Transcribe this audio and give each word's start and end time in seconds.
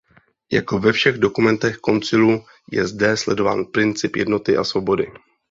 Jako 0.51 0.79
ve 0.79 0.91
všech 0.93 1.15
dokumentech 1.17 1.77
koncilu 1.77 2.41
je 2.71 2.87
zde 2.87 3.17
sledován 3.17 3.65
princip 3.65 4.15
jednoty 4.15 4.57
a 4.57 4.63
svobody. 4.63 5.11